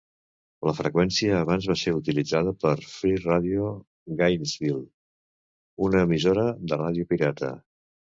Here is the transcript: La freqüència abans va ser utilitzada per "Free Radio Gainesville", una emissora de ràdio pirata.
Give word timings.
La 0.67 0.71
freqüència 0.75 1.33
abans 1.39 1.65
va 1.71 1.75
ser 1.81 1.91
utilitzada 1.97 2.53
per 2.63 2.71
"Free 2.93 3.19
Radio 3.25 3.67
Gainesville", 4.21 4.81
una 5.89 6.03
emissora 6.07 6.47
de 6.73 6.81
ràdio 6.83 7.07
pirata. 7.13 7.53